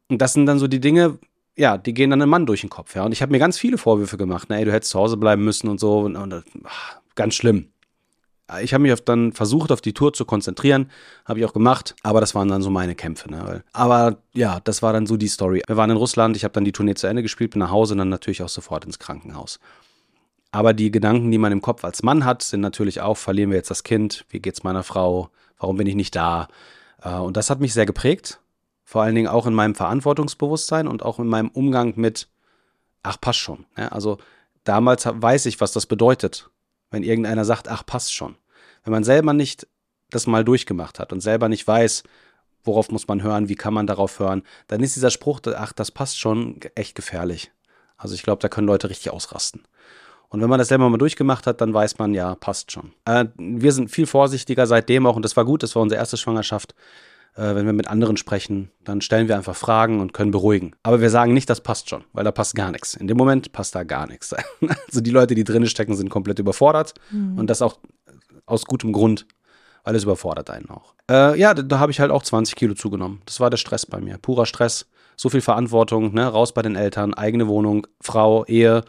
[0.08, 1.18] Und das sind dann so die Dinge,
[1.56, 3.04] ja, die gehen dann einem Mann durch den Kopf, ja.
[3.04, 5.44] Und ich habe mir ganz viele Vorwürfe gemacht, ne, ey, du hättest zu Hause bleiben
[5.44, 6.00] müssen und so.
[6.00, 6.70] Und, und ah,
[7.14, 7.68] ganz schlimm.
[8.62, 10.90] Ich habe mich dann versucht, auf die Tour zu konzentrieren,
[11.24, 13.30] habe ich auch gemacht, aber das waren dann so meine Kämpfe.
[13.30, 13.64] Ne?
[13.72, 15.62] Aber ja, das war dann so die Story.
[15.66, 17.94] Wir waren in Russland, ich habe dann die Tournee zu Ende gespielt, bin nach Hause
[17.94, 19.60] und dann natürlich auch sofort ins Krankenhaus.
[20.54, 23.56] Aber die Gedanken, die man im Kopf als Mann hat, sind natürlich auch, verlieren wir
[23.56, 26.46] jetzt das Kind, wie geht's meiner Frau, warum bin ich nicht da?
[27.02, 28.38] Äh, Und das hat mich sehr geprägt,
[28.84, 32.28] vor allen Dingen auch in meinem Verantwortungsbewusstsein und auch in meinem Umgang mit,
[33.02, 33.66] ach, passt schon.
[33.76, 34.18] Ja, also
[34.62, 36.48] damals weiß ich, was das bedeutet,
[36.92, 38.36] wenn irgendeiner sagt, ach, passt schon.
[38.84, 39.66] Wenn man selber nicht
[40.10, 42.04] das mal durchgemacht hat und selber nicht weiß,
[42.62, 45.90] worauf muss man hören, wie kann man darauf hören, dann ist dieser Spruch, ach, das
[45.90, 47.50] passt schon, echt gefährlich.
[47.96, 49.64] Also ich glaube, da können Leute richtig ausrasten.
[50.34, 52.90] Und wenn man das selber mal durchgemacht hat, dann weiß man, ja, passt schon.
[53.04, 56.16] Äh, wir sind viel vorsichtiger seitdem auch, und das war gut, das war unsere erste
[56.16, 56.74] Schwangerschaft.
[57.36, 60.72] Äh, wenn wir mit anderen sprechen, dann stellen wir einfach Fragen und können beruhigen.
[60.82, 62.94] Aber wir sagen nicht, das passt schon, weil da passt gar nichts.
[62.94, 64.34] In dem Moment passt da gar nichts.
[64.88, 66.94] Also die Leute, die drinnen stecken, sind komplett überfordert.
[67.36, 67.78] Und das auch
[68.44, 69.26] aus gutem Grund,
[69.84, 70.94] weil es überfordert einen auch.
[71.08, 73.22] Äh, ja, da, da habe ich halt auch 20 Kilo zugenommen.
[73.26, 74.18] Das war der Stress bei mir.
[74.18, 74.86] Purer Stress.
[75.14, 76.26] So viel Verantwortung, ne?
[76.26, 78.82] raus bei den Eltern, eigene Wohnung, Frau, Ehe,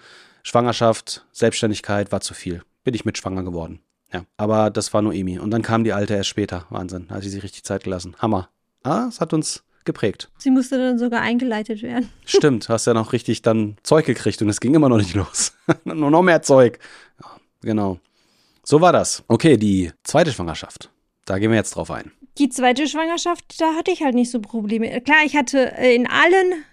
[0.46, 2.62] Schwangerschaft, Selbstständigkeit war zu viel.
[2.84, 3.80] Bin ich mit schwanger geworden.
[4.14, 5.40] Ja, aber das war Noemi.
[5.40, 6.68] Und dann kam die Alte erst später.
[6.70, 7.08] Wahnsinn.
[7.08, 8.16] Da hat sie sich richtig Zeit gelassen.
[8.20, 8.50] Hammer.
[8.84, 10.30] Ah, es hat uns geprägt.
[10.38, 12.12] Sie musste dann sogar eingeleitet werden.
[12.26, 15.54] Stimmt, hast ja noch richtig dann Zeug gekriegt und es ging immer noch nicht los.
[15.84, 16.78] Nur noch mehr Zeug.
[17.24, 17.32] Ja,
[17.62, 18.00] genau.
[18.64, 19.24] So war das.
[19.28, 20.92] Okay, die zweite Schwangerschaft.
[21.26, 22.12] Da gehen wir jetzt drauf ein.
[22.38, 25.02] Die zweite Schwangerschaft, da hatte ich halt nicht so Probleme.
[25.02, 26.64] Klar, ich hatte äh, in allen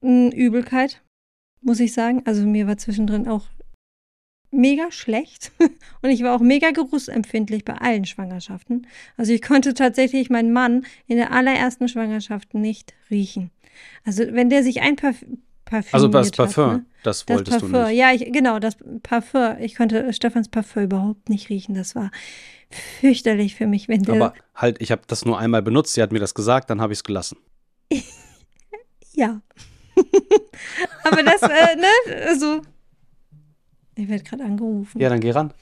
[0.00, 1.00] mh, Übelkeit,
[1.66, 2.22] muss ich sagen.
[2.24, 3.44] Also mir war zwischendrin auch
[4.50, 5.52] mega schlecht
[6.02, 8.86] und ich war auch mega geruchsempfindlich bei allen Schwangerschaften.
[9.16, 13.50] Also ich konnte tatsächlich meinen Mann in der allerersten Schwangerschaft nicht riechen.
[14.04, 15.16] Also wenn der sich ein Parf
[15.66, 16.86] Parfüm Also das Parfum, hat, ne?
[17.02, 17.96] das Das wolltest Parfum, du nicht.
[17.96, 19.56] ja, ich, genau, das Parfum.
[19.58, 21.74] Ich konnte Stefans Parfum überhaupt nicht riechen.
[21.74, 22.12] Das war
[23.00, 24.14] fürchterlich für mich, wenn der.
[24.14, 26.92] Aber halt, ich habe das nur einmal benutzt, sie hat mir das gesagt, dann habe
[26.92, 27.38] ich es gelassen.
[29.12, 29.40] ja.
[31.04, 32.62] Aber das, äh, ne, also.
[33.94, 35.00] Ich werde gerade angerufen.
[35.00, 35.52] Ja, dann geh ran.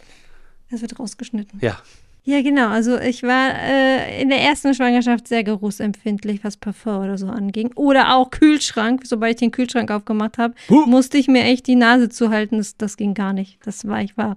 [0.71, 1.61] Das wird rausgeschnitten.
[1.63, 1.79] Ja.
[2.27, 2.69] Ja, genau.
[2.69, 7.71] Also ich war äh, in der ersten Schwangerschaft sehr geruchsempfindlich, was Parfum oder so anging.
[7.75, 9.03] Oder auch Kühlschrank.
[9.05, 10.87] Sobald ich den Kühlschrank aufgemacht habe, Huh.
[10.87, 12.57] musste ich mir echt die Nase zuhalten.
[12.57, 13.59] Das, das ging gar nicht.
[13.67, 14.37] Das war, ich war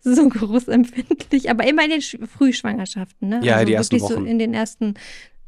[0.00, 1.50] so geruchsempfindlich.
[1.50, 3.40] Aber immer in den Sch Frühschwangerschaften, ne?
[3.44, 4.24] Ja, also die ersten wirklich Wochen.
[4.24, 4.94] so in den ersten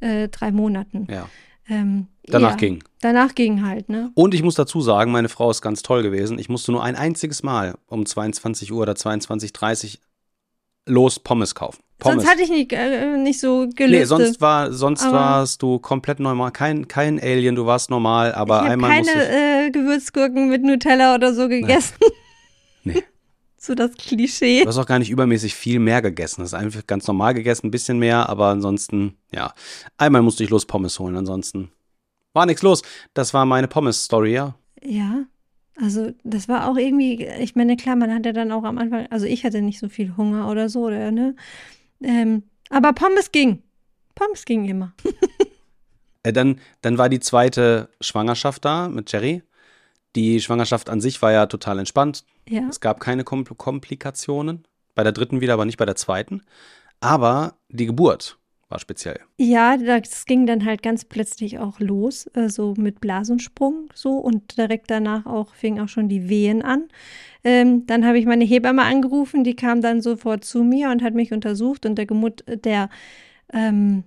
[0.01, 1.07] äh, drei Monaten.
[1.11, 1.27] Ja.
[1.71, 2.85] Ähm, Danach ja, ging.
[3.01, 4.11] Danach ging halt, ne?
[4.15, 6.39] Und ich muss dazu sagen, meine Frau ist ganz toll gewesen.
[6.39, 10.01] Ich musste nur ein einziges Mal um 22 Uhr oder 22.30 Uhr
[10.87, 11.83] los Pommes kaufen.
[11.99, 12.23] Pommes.
[12.23, 14.07] Sonst hatte ich nicht, äh, nicht so nee, gelüste.
[14.07, 16.53] sonst war, sonst Aber- warst du komplett normal.
[16.53, 19.67] Kein, kein Alien, du warst normal, aber ich einmal keine musste ich.
[19.67, 21.97] äh, Gewürzgurken mit Nutella oder so gegessen.
[22.85, 23.03] Nee.
[23.59, 24.63] so das Klischee.
[24.63, 26.41] Du hast auch gar nicht übermäßig viel mehr gegessen.
[26.41, 29.53] Das ist einfach ganz normal gegessen, ein bisschen mehr, aber ansonsten, ja.
[29.99, 31.71] Einmal musste ich los Pommes holen, ansonsten
[32.39, 32.83] war nichts los.
[33.13, 34.55] Das war meine Pommes-Story, ja.
[34.83, 35.25] Ja,
[35.81, 39.27] also das war auch irgendwie, ich meine, klar, man hatte dann auch am Anfang, also
[39.27, 41.37] ich hatte nicht so viel Hunger oder so, oder, ne?
[42.03, 43.63] Ähm, aber Pommes ging.
[44.15, 44.95] Pommes ging immer.
[46.25, 49.45] Äh, dann, dann war die zweite Schwangerschaft da mit Jerry.
[50.17, 52.25] Die Schwangerschaft an sich war ja total entspannt.
[52.49, 52.63] Ja.
[52.69, 54.65] Es gab keine Kom Komplikationen.
[54.97, 56.43] Bei der dritten wieder, aber nicht bei der zweiten.
[56.99, 58.37] Aber die Geburt
[58.69, 59.19] war speziell.
[59.39, 64.59] Ja, das ging dann halt ganz plötzlich auch los, äh, so mit Blasensprung so und
[64.59, 66.89] direkt danach auch fing auch schon die Wehen an.
[67.45, 71.15] Ähm, dann habe ich meine Hebamme angerufen, die kam dann sofort zu mir und hat
[71.15, 72.91] mich untersucht und der Gemut, der
[73.53, 74.05] ähm,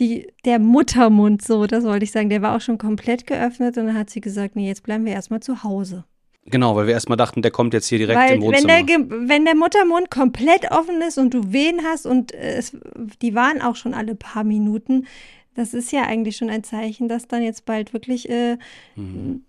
[0.00, 3.86] die, der Muttermund, so, das wollte ich sagen, der war auch schon komplett geöffnet und
[3.86, 6.04] dann hat sie gesagt, nee, jetzt bleiben wir erstmal zu Hause.
[6.44, 8.72] Genau, weil wir erstmal dachten, der kommt jetzt hier direkt Weil im wenn Wohnzimmer.
[8.74, 12.76] der, Ge- wenn der Muttermund komplett offen ist und du Wehen hast und äh, es,
[13.22, 15.06] die waren auch schon alle paar Minuten,
[15.54, 18.56] das ist ja eigentlich schon ein Zeichen, dass dann jetzt bald wirklich äh,
[18.96, 19.44] Mhm.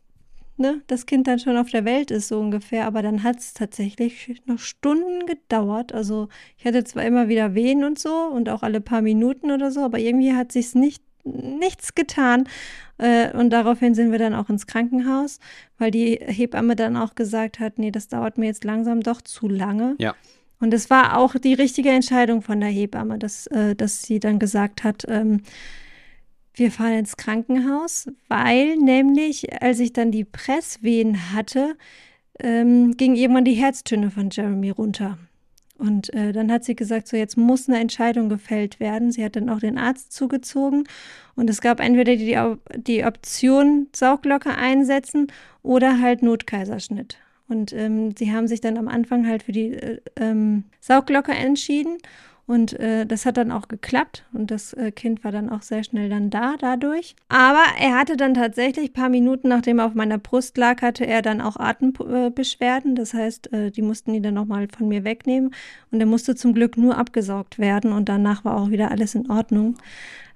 [0.58, 2.86] ne, das Kind dann schon auf der Welt ist, so ungefähr.
[2.86, 5.94] Aber dann hat es tatsächlich noch Stunden gedauert.
[5.94, 6.28] Also
[6.58, 9.80] ich hatte zwar immer wieder Wehen und so und auch alle paar Minuten oder so,
[9.82, 12.48] aber irgendwie hat sich nicht nichts getan.
[12.98, 15.40] Äh, und daraufhin sind wir dann auch ins Krankenhaus,
[15.78, 19.48] weil die Hebamme dann auch gesagt hat, nee, das dauert mir jetzt langsam doch zu
[19.48, 19.96] lange.
[20.00, 20.16] Ja.
[20.60, 24.40] Und es war auch die richtige Entscheidung von der Hebamme, dass, äh, dass sie dann
[24.40, 25.42] gesagt hat, ähm,
[26.56, 31.76] wir fahren ins Krankenhaus, weil nämlich, als ich dann die Presswehen hatte,
[32.40, 35.18] ähm, ging irgendwann die Herztöne von Jeremy runter.
[35.84, 39.12] Und äh, dann hat sie gesagt, so jetzt muss eine Entscheidung gefällt werden.
[39.12, 40.86] Sie hat dann auch den Arzt zugezogen
[41.36, 42.40] und es gab entweder die,
[42.78, 45.28] die Option Sauglocke einsetzen
[45.62, 47.18] oder halt Notkaiserschnitt.
[47.50, 51.98] Und ähm, sie haben sich dann am Anfang halt für die äh, ähm, Sauglocke entschieden.
[52.46, 55.82] Und äh, das hat dann auch geklappt und das äh, Kind war dann auch sehr
[55.86, 57.16] schnell dann da dadurch.
[57.30, 61.08] Aber er hatte dann tatsächlich ein paar Minuten, nachdem er auf meiner Brust lag, hatte
[61.08, 62.96] er dann auch Atembeschwerden.
[62.96, 65.54] Das heißt, äh, die mussten ihn dann nochmal von mir wegnehmen.
[65.92, 69.30] Und er musste zum Glück nur abgesaugt werden und danach war auch wieder alles in
[69.32, 69.78] Ordnung.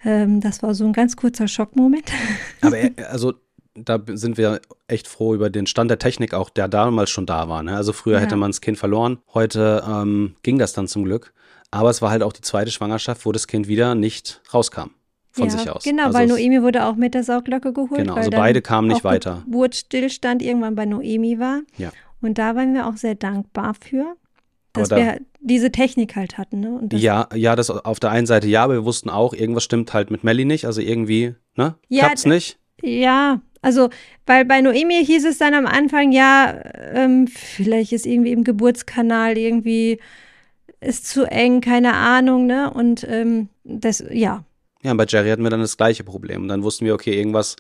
[0.06, 2.10] Ähm, das war so ein ganz kurzer Schockmoment.
[2.62, 3.34] Aber er, also
[3.76, 7.50] da sind wir echt froh über den Stand der Technik auch, der damals schon da
[7.50, 7.64] war.
[7.64, 7.76] Ne?
[7.76, 8.22] Also früher Ja.
[8.22, 11.34] hätte man das Kind verloren, heute ähm, ging das dann zum Glück.
[11.72, 14.92] Aber es war halt auch die zweite Schwangerschaft, wo das Kind wieder nicht rauskam
[15.32, 15.84] von ja, sich aus.
[15.84, 18.00] Genau, also weil Noemi wurde auch mit der Sauglocke geholt.
[18.00, 19.44] Genau, also beide kamen nicht weiter.
[19.46, 21.62] Geburtsstillstand irgendwann bei Noemi war.
[21.78, 21.92] Ja.
[22.22, 24.16] Und da waren wir auch sehr dankbar für,
[24.74, 26.60] dass da- wir diese Technik halt hatten.
[26.60, 26.82] Ne?
[26.94, 30.10] Ja, ja, das auf der einen Seite ja, aber wir wussten auch, irgendwas stimmt halt
[30.10, 30.66] mit Melly nicht.
[30.66, 31.76] Also irgendwie, ne?
[31.90, 32.58] Ja, Klappt's nicht?
[32.82, 33.90] Ja, also,
[34.26, 36.56] weil bei Noemi hieß es dann am Anfang, ja,
[36.94, 40.00] ähm, vielleicht ist irgendwie im Geburtskanal irgendwie
[40.80, 42.72] ist zu eng, keine Ahnung, ne?
[42.72, 44.44] Und ähm, das, ja,
[44.84, 46.44] Ja, und bei Jerry hatten wir dann das gleiche Problem.
[46.44, 47.56] Und dann wussten wir, okay, irgendwas,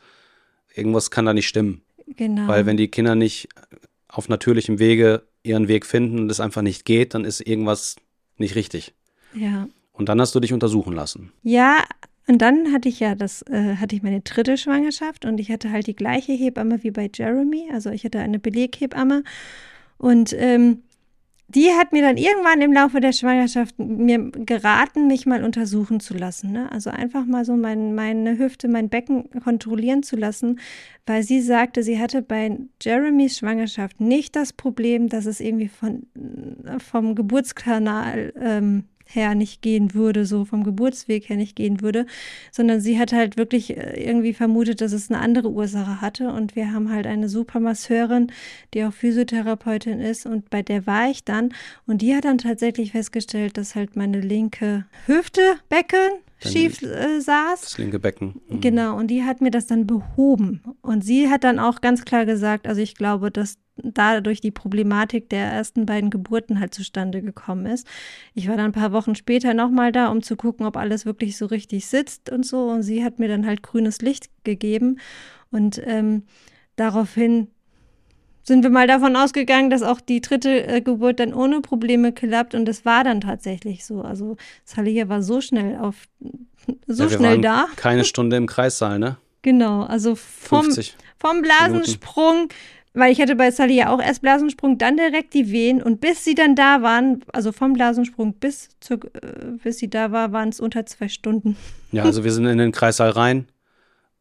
[0.75, 1.82] irgendwas kann da nicht stimmen.
[2.15, 2.47] genau.
[2.47, 3.49] Weil wenn die Kinder nicht
[4.08, 7.95] auf natürlichem Wege ihren Weg finden und es einfach nicht geht, dann ist irgendwas
[8.38, 8.93] nicht richtig.
[9.34, 9.67] ja.
[9.93, 11.32] Und dann hast du dich untersuchen lassen.
[11.41, 11.84] Ja,
[12.27, 15.71] und dann hatte ich ja das, äh, hatte ich meine dritte Schwangerschaft und ich hatte
[15.71, 17.69] halt die gleiche Hebamme wie bei Jeremy.
[17.73, 19.23] Also ich hatte eine Beleghebamme.
[19.97, 20.84] Und ähm,
[21.49, 26.13] die hat mir dann irgendwann im Laufe der Schwangerschaft mir geraten, mich mal untersuchen zu
[26.13, 26.51] lassen.
[26.51, 26.69] Ne?
[26.71, 30.60] Also einfach mal so mein, meine Hüfte, mein Becken kontrollieren zu lassen,
[31.05, 36.05] weil sie sagte, sie hatte bei Jeremys Schwangerschaft nicht das Problem, dass es irgendwie von,
[36.79, 42.05] vom Geburtskanal ähm, her nicht gehen würde, so vom Geburtsweg her nicht gehen würde,
[42.51, 46.29] sondern sie hat halt wirklich äh, irgendwie vermutet, dass es eine andere Ursache hatte.
[46.31, 48.31] Und wir haben halt eine super Masseurin,
[48.73, 51.53] die auch Physiotherapeutin ist und bei der war ich dann
[51.85, 57.62] und die hat dann tatsächlich festgestellt, dass halt meine linke Hüfte, Becken, schief äh, saß.
[57.62, 58.41] Das linke Becken.
[58.47, 58.62] Mhm.
[58.62, 60.62] Genau, und die hat mir das dann behoben.
[60.82, 65.30] Und sie hat dann auch ganz klar gesagt, also ich glaube, dass dadurch die Problematik
[65.30, 67.88] der ersten beiden Geburten halt zustande gekommen ist.
[68.34, 71.38] Ich war dann ein paar Wochen später nochmal da, um zu gucken, ob alles wirklich
[71.38, 72.69] so richtig sitzt und so.
[72.69, 75.00] Und sie hat mir dann halt grünes Licht gegeben.
[75.52, 76.23] Und ähm,
[76.76, 77.47] daraufhin
[78.47, 82.55] sind wir mal davon ausgegangen, dass auch die dritte äh, Geburt dann ohne Probleme klappt.
[82.55, 84.01] Und das war dann tatsächlich so.
[84.01, 85.95] Also Salih war so schnell auf,
[86.88, 87.65] so ja, schnell da.
[87.75, 89.17] Keine Stunde im Kreissaal, ne?
[89.41, 90.95] Genau, also vom, 50.
[91.19, 92.47] vom Blasensprung,
[92.93, 96.23] weil ich hatte bei Sally ja auch erst Blasensprung, dann direkt die Wehen und bis
[96.23, 100.49] sie dann da waren, also vom Blasensprung bis, zur, äh, bis sie da war, waren
[100.49, 101.55] es unter zwei Stunden.
[101.91, 103.47] Ja, also wir sind in den Kreissaal rein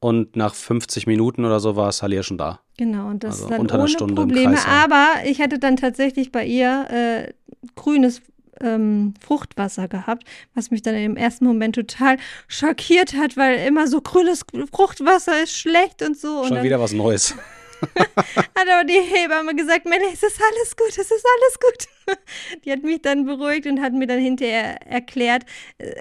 [0.01, 2.61] und nach 50 Minuten oder so war Salia schon da.
[2.77, 4.59] Genau, und das Also dann ohne Stunde Probleme.
[4.67, 7.33] Aber ich hatte dann tatsächlich bei ihr äh,
[7.75, 8.21] grünes
[8.61, 12.17] ähm, Fruchtwasser gehabt, was mich dann im ersten Moment total
[12.49, 16.41] schockiert hat, weil immer so grünes Fruchtwasser ist schlecht und so.
[16.41, 17.35] und Schon dann wieder was Neues.
[17.97, 22.17] hat aber die Hebamme gesagt, Melanie, es ist alles gut, es ist alles gut.
[22.65, 25.45] Die hat mich dann beruhigt und hat mir dann hinterher erklärt,
[25.79, 25.93] äh,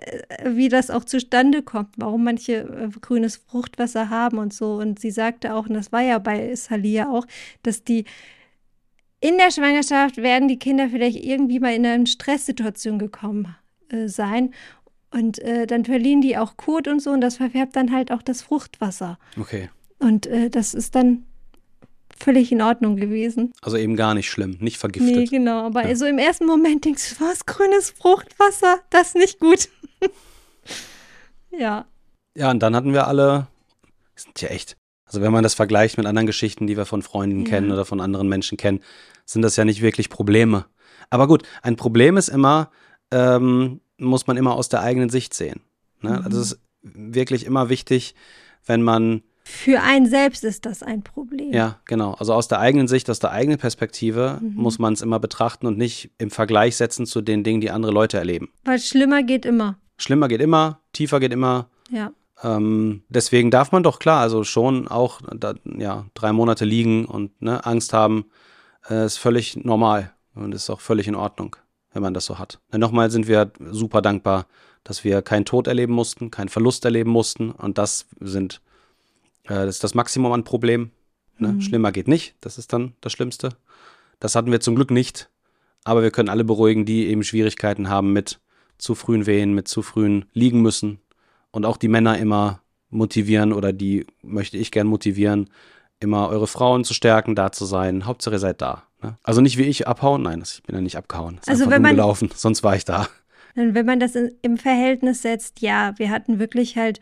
[0.46, 4.76] wie das auch zustande kommt, warum manche äh, grünes Fruchtwasser haben und so.
[4.76, 7.26] Und sie sagte auch, und das war ja bei Salia auch,
[7.64, 8.06] dass die
[9.20, 13.56] in der Schwangerschaft werden die Kinder vielleicht irgendwie mal in eine Stresssituation gekommen
[13.90, 14.54] äh, sein.
[15.12, 18.22] Und äh, dann verlieren die auch Kot und so und das verfärbt dann halt auch
[18.22, 19.18] das Fruchtwasser.
[19.40, 19.70] Okay.
[19.98, 21.26] Und äh, das ist dann
[22.18, 23.52] völlig in Ordnung gewesen.
[23.62, 25.16] Also eben gar nicht schlimm, nicht vergiftet.
[25.16, 25.66] Nee, genau.
[25.66, 25.96] Aber Ja.
[25.96, 28.80] so im ersten Moment denkst du, was, grünes Fruchtwasser?
[28.90, 29.70] Das ist nicht gut.
[31.52, 31.86] ja.
[32.36, 33.48] Ja, und dann hatten wir alle,
[34.16, 34.76] sind ja echt,
[35.06, 37.50] also wenn man das vergleicht mit anderen Geschichten, die wir von Freunden Ja.
[37.50, 38.82] kennen oder von anderen Menschen kennen,
[39.26, 40.66] sind das ja nicht wirklich Probleme.
[41.10, 42.72] Aber gut, ein Problem ist immer,
[43.12, 45.62] ähm, muss man immer aus der eigenen Sicht sehen.
[46.02, 46.12] Ne?
[46.20, 46.26] Mhm.
[46.26, 48.16] Also es ist wirklich immer wichtig,
[48.66, 51.54] wenn man, Für einen selbst ist das ein Problem.
[51.54, 54.56] ja, genau, also aus der eigenen Sicht, aus der eigenen Perspektive Mhm.
[54.56, 57.92] muss man es immer betrachten und nicht im Vergleich setzen zu den Dingen, die andere
[57.92, 58.50] Leute erleben.
[58.64, 59.78] Weil schlimmer geht immer.
[59.98, 62.12] Schlimmer geht immer, tiefer geht immer, Ja.
[62.44, 67.42] Ähm, deswegen darf man doch klar, also schon auch da, ja, drei Monate liegen und
[67.42, 68.26] ne, Angst haben,
[68.90, 71.56] äh, ist völlig normal und ist auch völlig in Ordnung,
[71.94, 72.60] wenn man das so hat.
[72.74, 74.48] Denn nochmal sind wir super dankbar,
[74.84, 78.60] dass wir keinen Tod erleben mussten, keinen Verlust erleben mussten und das sind
[79.48, 80.92] das, ist das Maximum an Problemen.
[81.38, 81.54] Ne?
[81.54, 81.62] Mhm.
[81.62, 83.50] Schlimmer geht nicht, das ist dann das Schlimmste.
[84.20, 85.30] Das hatten wir zum Glück nicht,
[85.84, 88.40] aber wir können alle beruhigen, die eben Schwierigkeiten haben mit
[88.78, 91.00] zu frühen Wehen, mit zu frühen liegen müssen
[91.52, 95.50] und auch die Männer immer motivieren oder die möchte ich gern motivieren,
[96.00, 98.06] immer eure Frauen zu stärken, da zu sein.
[98.06, 98.84] Hauptsache ihr seid da.
[99.02, 99.18] Ne?
[99.24, 101.38] Also nicht wie ich abhauen, nein, ich bin ja nicht abgehauen.
[101.40, 103.08] Ist Also wenn man- rumgelaufen, sonst war ich da.
[103.58, 107.00] Wenn man das in, im Verhältnis setzt, ja, wir hatten wirklich halt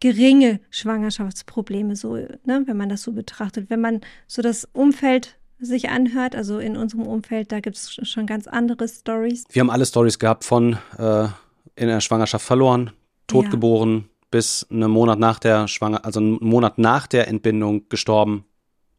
[0.00, 3.70] geringe Schwangerschaftsprobleme, so, ne, wenn man das so betrachtet.
[3.70, 8.26] Wenn man so das Umfeld sich anhört, also in unserem Umfeld, da gibt es schon
[8.26, 9.44] ganz andere Stories.
[9.50, 11.28] Wir haben alle Stories gehabt von äh,
[11.76, 12.92] in der Schwangerschaft verloren,
[13.26, 18.44] totgeboren, bis einen Monat nach der Schwanger, also einen Monat nach der Entbindung gestorben,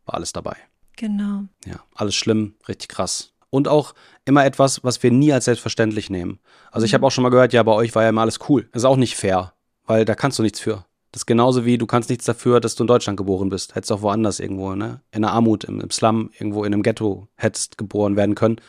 [0.05, 0.55] war alles dabei.
[0.97, 1.45] Genau.
[1.65, 3.33] Ja, alles schlimm, richtig krass.
[3.49, 6.39] Und auch immer etwas, was wir nie als selbstverständlich nehmen.
[6.71, 8.69] Also ich habe auch schon mal gehört, ja, bei euch war ja immer alles cool.
[8.71, 9.53] Das ist auch nicht fair,
[9.85, 10.85] weil da kannst du nichts für.
[11.11, 13.75] Das ist genauso wie du kannst nichts dafür, dass du in Deutschland geboren bist.
[13.75, 15.01] Hättest auch woanders irgendwo, ne?
[15.11, 18.61] In der Armut, im, im Slum, irgendwo in einem Ghetto hättest geboren werden können.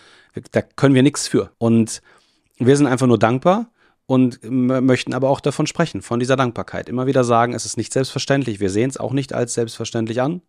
[0.50, 1.52] Da können wir nichts für.
[1.58, 2.02] Und
[2.58, 3.70] wir sind einfach nur dankbar
[4.06, 6.88] und möchten aber auch davon sprechen, von dieser Dankbarkeit.
[6.88, 8.58] Immer wieder sagen, es ist nicht selbstverständlich.
[8.58, 10.42] Wir sehen es auch nicht als selbstverständlich an.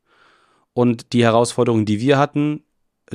[0.73, 2.63] Und die Herausforderungen, die wir hatten,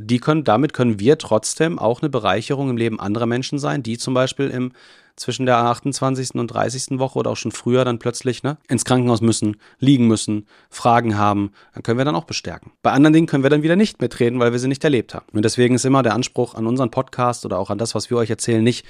[0.00, 3.98] die können, damit können wir trotzdem auch eine Bereicherung im Leben anderer Menschen sein, die
[3.98, 4.72] zum Beispiel im,
[5.16, 6.34] zwischen der 28.
[6.34, 6.98] und 30.
[6.98, 11.52] Woche oder auch schon früher dann plötzlich ne, ins Krankenhaus müssen, liegen müssen, Fragen haben,
[11.74, 12.72] dann können wir dann auch bestärken.
[12.82, 15.26] Bei anderen Dingen können wir dann wieder nicht mitreden, weil wir sie nicht erlebt haben.
[15.32, 18.16] Und deswegen ist immer der Anspruch an unseren Podcast oder auch an das, was wir
[18.16, 18.84] euch erzählen, nicht,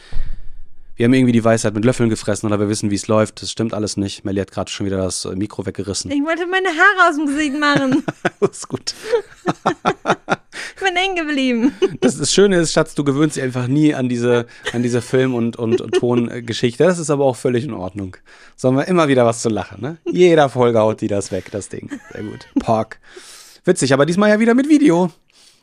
[0.99, 3.41] wir haben irgendwie die Weisheit mit Löffeln gefressen oder wir wissen, wie es läuft.
[3.41, 4.25] Das stimmt alles nicht.
[4.25, 6.11] Melly hat gerade schon wieder das äh, Mikro weggerissen.
[6.11, 8.05] Ich wollte meine Haare aus dem Gesicht machen.
[8.41, 8.95] Das ist gut.
[10.79, 11.73] bin hängen geblieben.
[12.01, 15.35] Das, das Schöne ist, Schatz, du gewöhnst dich einfach nie an diese, an diese Film-
[15.35, 16.85] und, und, Tongeschichte.
[16.85, 18.17] Das ist aber auch völlig in Ordnung.
[18.57, 19.99] Sollen wir immer wieder was zu lachen, ne?
[20.05, 21.91] Jeder Folge haut die das weg, das Ding.
[22.13, 22.47] Sehr gut.
[22.61, 23.01] Park.
[23.65, 25.11] Witzig, aber diesmal ja wieder mit Video.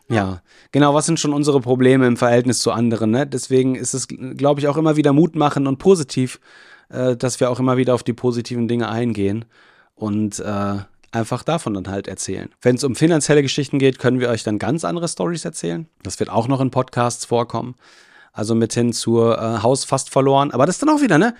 [0.09, 3.25] Ja, genau, was sind schon unsere Probleme im Verhältnis zu anderen, ne?
[3.25, 6.39] Deswegen ist es, glaube ich, auch immer wieder Mut machen und positiv,
[6.89, 9.45] äh, dass wir auch immer wieder auf die positiven Dinge eingehen.
[9.95, 10.75] Und äh,
[11.15, 12.49] einfach davon dann halt erzählen.
[12.61, 15.87] Wenn es um finanzielle Geschichten geht, können wir euch dann ganz andere Stories erzählen.
[16.03, 17.75] Das wird auch noch in Podcasts vorkommen.
[18.33, 20.51] Also mit hin zur äh, Haus fast verloren.
[20.51, 21.35] Aber das ist dann auch wieder, ne?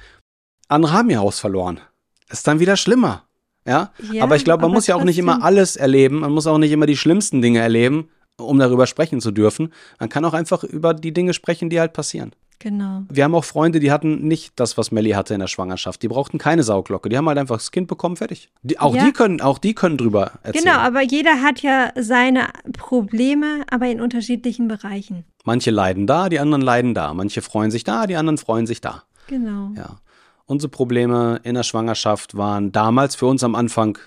[0.69, 1.81] Andere haben ihr Haus verloren.
[2.29, 3.23] Ist dann wieder schlimmer.
[3.65, 3.91] Ja.
[4.11, 6.21] ja aber ich glaube, man muss ja auch nicht immer alles erleben.
[6.21, 9.73] Man muss auch nicht immer die schlimmsten Dinge erleben, um darüber sprechen zu dürfen.
[9.99, 12.31] Man kann auch einfach über die Dinge sprechen, die halt passieren.
[12.59, 13.03] Genau.
[13.09, 16.01] Wir haben auch Freunde, die hatten nicht das, was Melly hatte in der Schwangerschaft.
[16.01, 17.09] Die brauchten keine Sauglocke.
[17.09, 18.49] Die haben halt einfach das Kind bekommen, fertig.
[18.63, 19.05] Die, auch, ja.
[19.05, 20.65] die können, auch die können drüber erzählen.
[20.65, 25.25] Genau, aber jeder hat ja seine Probleme, aber in unterschiedlichen Bereichen.
[25.43, 27.13] Manche leiden da, die anderen leiden da.
[27.13, 29.03] Manche freuen sich da, die anderen freuen sich da.
[29.27, 29.71] Genau.
[29.75, 29.97] Ja.
[30.45, 33.97] Unsere Probleme in der Schwangerschaft waren damals für uns am Anfang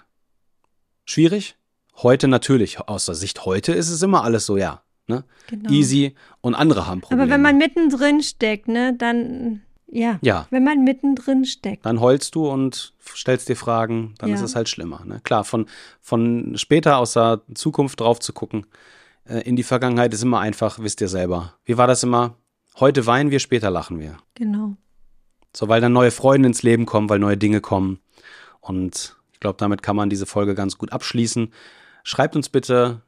[1.05, 1.57] schwierig.
[1.97, 2.81] Heute natürlich.
[2.81, 4.83] Aus der Sicht heute ist es immer alles so, ja.
[5.09, 5.25] Ne?
[5.49, 5.71] Genau.
[5.71, 7.23] Easy und andere haben Probleme.
[7.23, 10.19] Aber wenn man mittendrin steckt, ne, dann ja.
[10.21, 10.47] ja.
[10.51, 11.87] Wenn man mittendrin steckt.
[11.87, 14.35] Dann heulst du und stellst dir Fragen, dann ja.
[14.35, 15.03] ist es halt schlimmer.
[15.05, 15.21] Ne?
[15.25, 15.67] Klar, von,
[16.01, 18.67] von später aus der Zukunft drauf zu gucken,
[19.25, 21.55] äh, in die Vergangenheit ist immer einfach, wisst ihr selber.
[21.65, 22.35] Wie war das immer?
[22.79, 24.19] Heute weinen wir, später lachen wir.
[24.35, 24.77] Genau.
[25.57, 27.99] So, weil dann neue Freunde ins Leben kommen, weil neue Dinge kommen.
[28.61, 31.53] Und ich glaube, damit kann man diese Folge ganz gut abschließen.
[32.05, 33.03] Schreibt uns bitte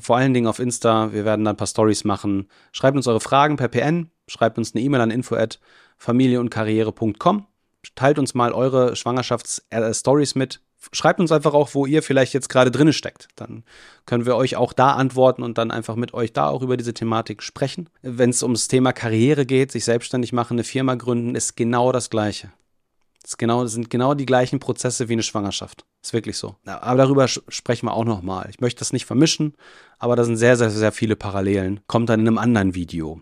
[0.00, 1.12] vor allen Dingen auf Insta.
[1.12, 2.48] Wir werden da ein paar Stories machen.
[2.72, 4.10] Schreibt uns eure Fragen per PN.
[4.28, 7.46] Schreibt uns eine E-Mail an info@familieundkarriere.com.
[7.94, 10.60] Teilt uns mal eure Schwangerschaftsstories mit.
[10.92, 13.28] Schreibt uns einfach auch, wo ihr vielleicht jetzt gerade drin steckt.
[13.36, 13.64] Dann
[14.04, 16.94] können wir euch auch da antworten und dann einfach mit euch da auch über diese
[16.94, 17.88] Thematik sprechen.
[18.02, 22.10] Wenn es ums Thema Karriere geht, sich selbstständig machen, eine Firma gründen, ist genau das
[22.10, 22.52] Gleiche.
[23.26, 25.84] Das, genau, das sind genau die gleichen Prozesse wie eine Schwangerschaft.
[26.00, 26.54] Ist wirklich so.
[26.64, 28.46] Aber darüber sprechen wir auch nochmal.
[28.50, 29.54] Ich möchte das nicht vermischen,
[29.98, 31.80] aber da sind sehr, sehr, sehr viele Parallelen.
[31.88, 33.20] Kommt dann in einem anderen Video.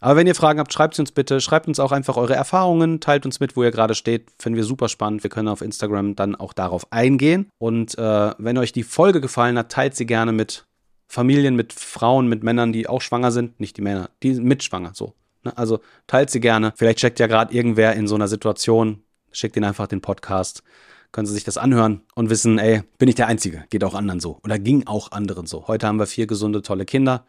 [0.00, 1.42] Aber wenn ihr Fragen habt, schreibt sie uns bitte.
[1.42, 2.98] Schreibt uns auch einfach eure Erfahrungen.
[3.00, 4.30] Teilt uns mit, wo ihr gerade steht.
[4.38, 5.22] Finden wir super spannend.
[5.22, 7.50] Wir können auf Instagram dann auch darauf eingehen.
[7.58, 10.64] Und äh, wenn euch die Folge gefallen hat, teilt sie gerne mit
[11.06, 13.60] Familien, mit Frauen, mit Männern, die auch schwanger sind.
[13.60, 14.92] Nicht die Männer, die mit schwanger.
[14.94, 15.14] So.
[15.44, 15.56] Ne?
[15.56, 16.72] Also teilt sie gerne.
[16.74, 20.62] Vielleicht steckt ja gerade irgendwer in so einer Situation, schickt ihnen einfach den Podcast.
[21.10, 23.64] Können sie sich das anhören und wissen, ey, bin ich der Einzige?
[23.68, 24.38] Geht auch anderen so.
[24.44, 25.68] Oder ging auch anderen so.
[25.68, 27.26] Heute haben wir vier gesunde, tolle Kinder,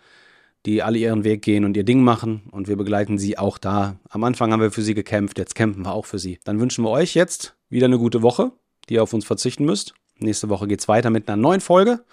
[0.65, 2.43] die alle ihren Weg gehen und ihr Ding machen.
[2.51, 3.97] Und wir begleiten sie auch da.
[4.07, 6.39] Am Anfang haben wir für sie gekämpft, jetzt kämpfen wir auch für sie.
[6.45, 8.53] Dann wünschen wir euch jetzt wieder eine gute Woche,
[8.87, 9.93] die ihr auf uns verzichten müsst.
[10.17, 12.05] Nächste Woche geht es weiter mit einer neuen Folge.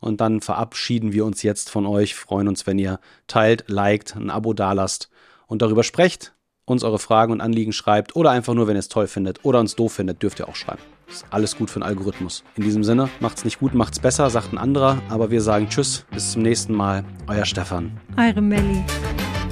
[0.00, 2.16] Und dann verabschieden wir uns jetzt von euch.
[2.16, 5.08] Freuen uns, wenn ihr teilt, liked, ein Abo dalasst
[5.46, 8.88] und darüber sprecht uns eure Fragen und Anliegen schreibt oder einfach nur, wenn ihr es
[8.88, 10.82] toll findet oder uns doof findet, dürft ihr auch schreiben.
[11.08, 12.44] Ist alles gut für den Algorithmus.
[12.56, 16.06] In diesem Sinne, macht's nicht gut, macht's besser, sagt ein anderer, aber wir sagen Tschüss,
[16.10, 17.04] bis zum nächsten Mal.
[17.26, 18.00] Euer Stefan.
[18.16, 18.82] Eure Melli.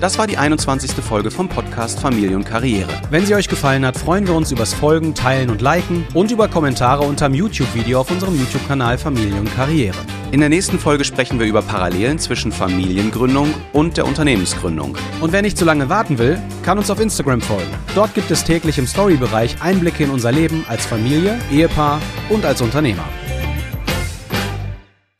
[0.00, 0.92] Das war die 21.
[0.92, 2.88] Folge vom Podcast Familie und Karriere.
[3.10, 6.48] Wenn sie euch gefallen hat, freuen wir uns übers Folgen, Teilen und Liken und über
[6.48, 9.98] Kommentare unterm YouTube-Video auf unserem YouTube-Kanal Familie und Karriere.
[10.32, 14.96] In der nächsten Folge sprechen wir über Parallelen zwischen Familiengründung und der Unternehmensgründung.
[15.20, 17.70] Und wer nicht zu lange warten will, kann uns auf Instagram folgen.
[17.94, 22.62] Dort gibt es täglich im Story-Bereich Einblicke in unser Leben als Familie, Ehepaar und als
[22.62, 23.04] Unternehmer.